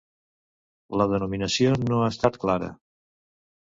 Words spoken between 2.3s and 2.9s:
clara.